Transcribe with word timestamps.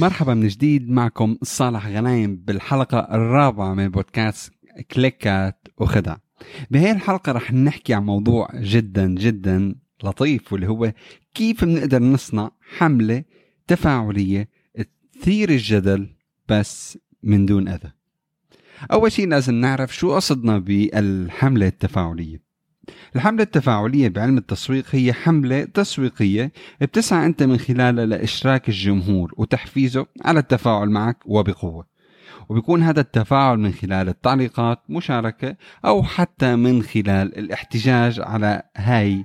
مرحبا 0.00 0.34
من 0.34 0.48
جديد 0.48 0.90
معكم 0.90 1.36
صالح 1.42 1.86
غنايم 1.86 2.36
بالحلقة 2.36 2.98
الرابعة 2.98 3.74
من 3.74 3.88
بودكاست 3.88 4.52
كليكات 4.90 5.68
وخدع. 5.78 6.16
بهي 6.70 6.90
الحلقة 6.90 7.32
رح 7.32 7.52
نحكي 7.52 7.94
عن 7.94 8.02
موضوع 8.02 8.48
جدا 8.54 9.06
جدا 9.06 9.74
لطيف 10.04 10.52
واللي 10.52 10.68
هو 10.68 10.92
كيف 11.34 11.64
بنقدر 11.64 12.02
نصنع 12.02 12.50
حملة 12.76 13.24
تفاعلية 13.66 14.48
تثير 15.12 15.50
الجدل 15.50 16.08
بس 16.48 16.98
من 17.22 17.46
دون 17.46 17.68
أذى. 17.68 17.92
أول 18.92 19.12
شيء 19.12 19.28
لازم 19.28 19.54
نعرف 19.54 19.96
شو 19.96 20.14
قصدنا 20.14 20.58
بالحملة 20.58 21.66
التفاعلية. 21.66 22.51
الحملة 23.16 23.42
التفاعلية 23.42 24.08
بعلم 24.08 24.38
التسويق 24.38 24.84
هي 24.90 25.12
حملة 25.12 25.64
تسويقية 25.64 26.52
بتسعى 26.80 27.26
أنت 27.26 27.42
من 27.42 27.58
خلالها 27.58 28.06
لإشراك 28.06 28.68
الجمهور 28.68 29.32
وتحفيزه 29.36 30.06
على 30.24 30.40
التفاعل 30.40 30.90
معك 30.90 31.16
وبقوة. 31.26 31.86
وبيكون 32.48 32.82
هذا 32.82 33.00
التفاعل 33.00 33.58
من 33.58 33.72
خلال 33.72 34.08
التعليقات 34.08 34.78
مشاركة 34.88 35.56
أو 35.84 36.02
حتى 36.02 36.56
من 36.56 36.82
خلال 36.82 37.38
الاحتجاج 37.38 38.20
على 38.20 38.62
هاي 38.76 39.24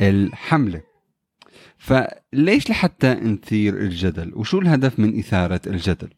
الحملة. 0.00 0.87
فليش 1.78 2.70
لحتى 2.70 3.14
نثير 3.14 3.76
الجدل؟ 3.76 4.32
وشو 4.34 4.58
الهدف 4.58 4.98
من 4.98 5.18
إثارة 5.18 5.60
الجدل؟ 5.66 6.08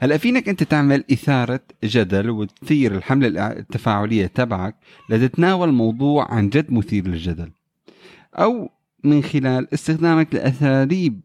هلا 0.00 0.16
فينك 0.16 0.48
أنت 0.48 0.62
تعمل 0.62 1.04
إثارة 1.12 1.60
جدل 1.84 2.30
وتثير 2.30 2.94
الحملة 2.94 3.46
التفاعلية 3.46 4.26
تبعك 4.26 4.76
لتتناول 5.10 5.72
موضوع 5.72 6.34
عن 6.34 6.48
جد 6.48 6.72
مثير 6.72 7.08
للجدل 7.08 7.50
أو 8.34 8.70
من 9.04 9.22
خلال 9.22 9.74
استخدامك 9.74 10.34
لأساليب 10.34 11.20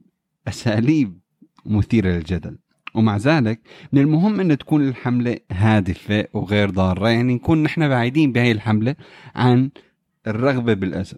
أساليب 0.47 1.19
مثيرة 1.65 2.09
للجدل. 2.09 2.57
ومع 2.95 3.17
ذلك 3.17 3.59
من 3.93 4.01
المهم 4.01 4.39
أن 4.39 4.57
تكون 4.57 4.87
الحملة 4.87 5.37
هادفة 5.51 6.27
وغير 6.33 6.69
ضارة 6.69 7.09
يعني 7.09 7.33
نكون 7.33 7.63
نحن 7.63 7.89
بعيدين 7.89 8.31
بهاي 8.31 8.51
الحملة 8.51 8.95
عن 9.35 9.69
الرغبة 10.27 10.73
بالأذى 10.73 11.17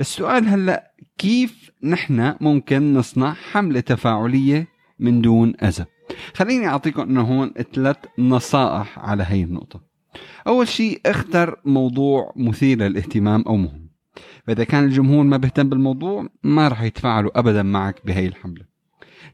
السؤال 0.00 0.48
هلأ 0.48 0.92
كيف 1.18 1.70
نحن 1.82 2.34
ممكن 2.40 2.94
نصنع 2.94 3.32
حملة 3.32 3.80
تفاعلية 3.80 4.68
من 4.98 5.20
دون 5.20 5.54
أذى؟ 5.62 5.84
خليني 6.34 6.66
أعطيكم 6.66 7.02
أنه 7.02 7.22
هون 7.22 7.52
ثلاث 7.74 7.96
نصائح 8.18 8.98
على 8.98 9.24
هي 9.28 9.42
النقطة. 9.42 9.80
أول 10.46 10.68
شيء 10.68 11.00
اختر 11.06 11.60
موضوع 11.64 12.32
مثير 12.36 12.78
للاهتمام 12.78 13.42
أو 13.42 13.56
مهم. 13.56 13.90
فإذا 14.46 14.64
كان 14.64 14.84
الجمهور 14.84 15.24
ما 15.24 15.36
بيهتم 15.36 15.68
بالموضوع 15.68 16.28
ما 16.42 16.68
راح 16.68 16.82
يتفاعلوا 16.82 17.38
أبدا 17.38 17.62
معك 17.62 18.06
بهي 18.06 18.26
الحملة. 18.26 18.64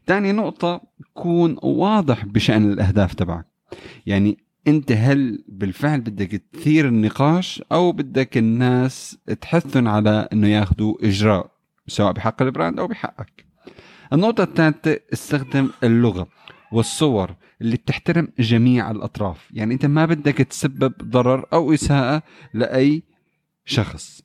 ثاني 0.07 0.31
نقطة 0.31 0.81
كون 1.13 1.57
واضح 1.63 2.25
بشأن 2.25 2.71
الأهداف 2.71 3.13
تبعك. 3.13 3.45
يعني 4.05 4.37
أنت 4.67 4.91
هل 4.91 5.43
بالفعل 5.47 6.01
بدك 6.01 6.41
تثير 6.53 6.87
النقاش 6.87 7.63
أو 7.71 7.91
بدك 7.91 8.37
الناس 8.37 9.17
تحثهم 9.41 9.87
على 9.87 10.27
إنه 10.33 10.47
ياخذوا 10.47 10.95
إجراء 11.01 11.51
سواء 11.87 12.11
بحق 12.11 12.41
البراند 12.41 12.79
أو 12.79 12.87
بحقك؟ 12.87 13.45
النقطة 14.13 14.43
الثالثة 14.43 14.99
استخدم 15.13 15.69
اللغة 15.83 16.27
والصور 16.71 17.35
اللي 17.61 17.75
بتحترم 17.75 18.27
جميع 18.39 18.91
الأطراف. 18.91 19.49
يعني 19.53 19.73
أنت 19.73 19.85
ما 19.85 20.05
بدك 20.05 20.37
تسبب 20.37 20.93
ضرر 21.03 21.45
أو 21.53 21.73
إساءة 21.73 22.23
لأي 22.53 23.03
شخص. 23.65 24.21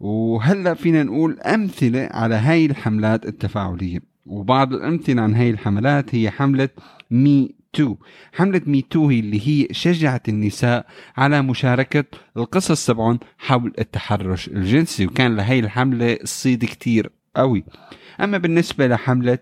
وهلأ 0.00 0.74
فينا 0.74 1.02
نقول 1.02 1.40
أمثلة 1.40 2.08
على 2.12 2.34
هاي 2.34 2.66
الحملات 2.66 3.26
التفاعلية. 3.26 4.00
وبعض 4.26 4.72
الأمثلة 4.72 5.22
عن 5.22 5.34
هاي 5.34 5.50
الحملات 5.50 6.14
هي 6.14 6.30
حملة 6.30 6.68
Me 7.10 7.54
Too 7.76 7.96
حملة 8.32 8.60
Me 8.66 8.82
Too 8.82 9.08
هي 9.08 9.20
اللي 9.20 9.48
هي 9.48 9.68
شجعت 9.70 10.28
النساء 10.28 10.86
على 11.16 11.42
مشاركة 11.42 12.04
القصص 12.36 12.86
تبعهم 12.86 13.18
حول 13.38 13.72
التحرش 13.78 14.48
الجنسي 14.48 15.06
وكان 15.06 15.36
لهي 15.36 15.58
الحملة 15.58 16.18
صيت 16.24 16.64
كتير 16.64 17.10
قوي. 17.36 17.64
أما 18.20 18.38
بالنسبة 18.38 18.86
لحملة 18.86 19.38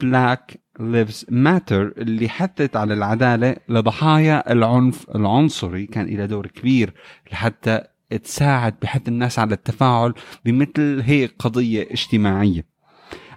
Black 0.00 0.60
Lives 0.80 1.26
Matter 1.30 1.92
اللي 1.98 2.28
حثت 2.28 2.76
على 2.76 2.94
العدالة 2.94 3.56
لضحايا 3.68 4.52
العنف 4.52 5.10
العنصري 5.14 5.86
كان 5.86 6.04
إلى 6.04 6.26
دور 6.26 6.46
كبير 6.46 6.94
لحتى 7.32 7.80
تساعد 8.24 8.74
بحث 8.82 9.08
الناس 9.08 9.38
على 9.38 9.54
التفاعل 9.54 10.14
بمثل 10.44 11.02
هيك 11.04 11.34
قضية 11.38 11.82
اجتماعية. 11.90 12.71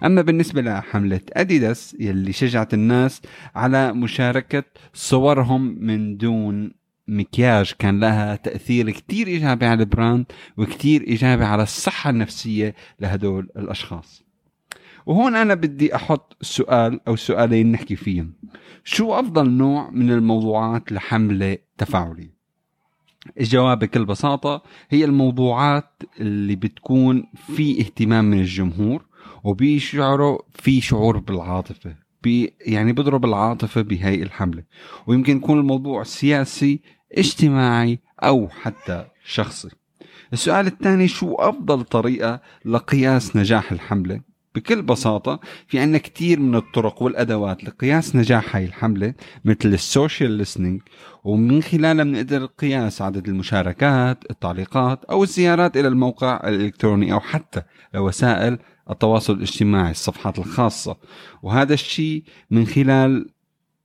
أما 0.04 0.22
بالنسبة 0.22 0.62
لحملة 0.62 1.20
أديداس 1.32 1.96
يلي 2.00 2.32
شجعت 2.32 2.74
الناس 2.74 3.22
على 3.54 3.92
مشاركة 3.92 4.64
صورهم 4.94 5.76
من 5.80 6.16
دون 6.16 6.72
مكياج 7.08 7.72
كان 7.78 8.00
لها 8.00 8.36
تأثير 8.36 8.90
كتير 8.90 9.26
إيجابي 9.26 9.66
على 9.66 9.80
ال 9.80 9.88
brand 9.88 10.26
وكتير 10.56 11.02
إيجابي 11.02 11.44
على 11.44 11.62
الصحة 11.62 12.10
النفسية 12.10 12.74
لهدول 13.00 13.48
الأشخاص. 13.56 14.24
وهون 15.06 15.36
أنا 15.36 15.54
بدي 15.54 15.94
أحط 15.94 16.36
سؤال 16.40 17.00
أو 17.08 17.16
سؤالين 17.16 17.72
نحكي 17.72 17.96
فيهم. 17.96 18.32
شو 18.84 19.14
أفضل 19.14 19.50
نوع 19.50 19.90
من 19.90 20.10
الموضوعات 20.10 20.92
لحملة 20.92 21.58
تفاعلية؟ 21.78 22.36
الجواب 23.40 23.78
بكل 23.78 24.04
بساطة 24.04 24.62
هي 24.90 25.04
الموضوعات 25.04 26.02
اللي 26.20 26.56
بتكون 26.56 27.24
في 27.56 27.80
اهتمام 27.80 28.24
من 28.24 28.40
الجمهور 28.40 29.05
وبيشعروا 29.46 30.38
في 30.54 30.80
شعور 30.80 31.18
بالعاطفة 31.18 31.96
بي 32.22 32.54
يعني 32.60 32.92
بيضرب 32.92 33.24
العاطفة 33.24 33.82
بهي 33.82 34.22
الحملة. 34.22 34.62
ويمكن 35.06 35.36
يكون 35.36 35.58
الموضوع 35.58 36.02
سياسي 36.02 36.80
اجتماعي 37.12 37.98
أو 38.22 38.48
حتى 38.48 39.06
شخصي. 39.24 39.68
السؤال 40.32 40.66
الثاني 40.66 41.08
شو 41.08 41.34
أفضل 41.34 41.84
طريقة 41.84 42.40
لقياس 42.64 43.36
نجاح 43.36 43.72
الحملة؟ 43.72 44.20
بكل 44.56 44.82
بساطة 44.82 45.40
في 45.66 45.78
عنا 45.78 45.98
كتير 45.98 46.40
من 46.40 46.54
الطرق 46.54 47.02
والأدوات 47.02 47.64
لقياس 47.64 48.16
نجاح 48.16 48.56
هاي 48.56 48.64
الحملة 48.64 49.14
مثل 49.44 49.68
ال 49.68 49.77
social 49.77 50.30
listening 50.30 50.80
ومن 51.24 51.62
خلالها 51.62 52.04
بنقدر 52.04 52.44
قياس 52.46 53.02
عدد 53.02 53.28
المشاركات 53.28 54.24
التعليقات 54.30 55.04
أو 55.04 55.22
الزيارات 55.22 55.76
إلى 55.76 55.88
الموقع 55.88 56.40
الإلكتروني 56.48 57.12
أو 57.12 57.20
حتى 57.20 57.62
وسائل 57.94 58.58
التواصل 58.90 59.32
الاجتماعي 59.32 59.90
الصفحات 59.90 60.38
الخاصة. 60.38 60.96
وهذا 61.42 61.74
الشيء 61.74 62.22
من 62.50 62.66
خلال 62.66 63.30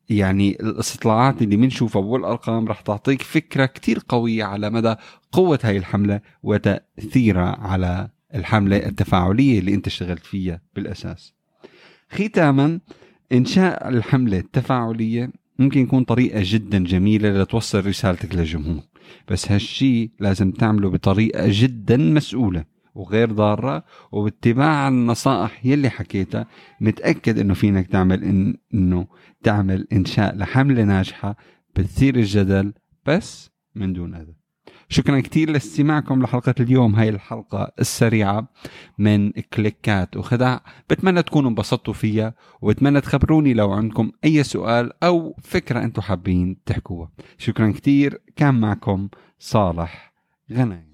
يعني 0.09 0.51
الاستطلاعات 0.51 1.41
اللي 1.41 1.55
بنشوفها 1.55 2.01
والأرقام 2.01 2.67
رح 2.67 2.81
تعطيك 2.81 3.21
فكرة 3.21 3.65
كتير 3.65 3.99
قوية 4.09 4.43
على 4.43 4.69
مدى 4.69 4.95
قوة 5.31 5.59
هاي 5.63 5.77
الحملة 5.77 6.21
وتأثيرها 6.43 7.57
على 7.61 8.09
الحملة 8.35 8.77
التفاعلية 8.77 9.59
اللي 9.59 9.73
انت 9.73 9.87
اشتغلت 9.87 10.25
فيها 10.25 10.61
بالأساس. 10.75 11.33
ختاما 12.09 12.79
إنشاء 13.31 13.89
الحملة 13.89 14.37
التفاعلية 14.37 15.31
ممكن 15.59 15.79
يكون 15.79 16.03
طريقة 16.03 16.39
جدا 16.43 16.83
جميلة 16.83 17.41
لتوصل 17.41 17.85
رسالتك 17.85 18.35
للجمهور 18.35 18.83
بس 19.27 19.51
هالشي 19.51 20.11
لازم 20.19 20.51
تعمله 20.51 20.89
بطريقة 20.89 21.45
جدا 21.47 21.97
مسؤولة 21.97 22.65
وغير 22.95 23.31
ضارة 23.31 23.83
وباتباع 24.11 24.87
النصائح 24.87 25.65
يلي 25.65 25.89
حكيتها 25.89 26.47
متأكد 26.81 27.39
إنه 27.39 27.53
فينك 27.53 27.87
تعمل 27.87 28.23
إن 28.23 28.55
إنه 28.73 29.07
تعمل 29.43 29.87
إنشاء 29.93 30.35
لحملة 30.35 30.83
ناجحة 30.83 31.37
بتثير 31.75 32.15
الجدل 32.15 32.73
بس 33.05 33.49
من 33.75 33.93
دون 33.93 34.15
أذى 34.15 34.40
شكرا 34.91 35.19
كثير 35.19 35.49
لاستماعكم 35.49 36.23
لحلقة 36.23 36.55
اليوم. 36.59 36.95
هاي 36.95 37.09
الحلقة 37.09 37.71
السريعة 37.79 38.47
من 38.97 39.31
كليكات 39.31 40.17
وخدع. 40.17 40.57
بتمنى 40.89 41.23
تكونوا 41.23 41.49
انبسطتوا 41.49 41.93
فيها 41.93 42.33
وبتمنى 42.61 43.01
تخبروني 43.01 43.53
لو 43.53 43.71
عندكم 43.71 44.11
أي 44.25 44.43
سؤال 44.43 45.03
أو 45.03 45.35
فكرة 45.43 45.83
أنتم 45.83 46.01
حابين 46.01 46.57
تحكوها. 46.65 47.11
شكرا 47.37 47.71
كثير 47.71 48.21
كان 48.35 48.59
معكم 48.59 49.09
صالح 49.39 50.13
غنايم 50.51 50.91